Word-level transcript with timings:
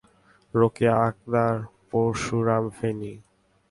Rokeya 0.53 0.95
Akter 1.07 1.55
Parshuram, 1.89 2.63
Feni. 2.69 3.13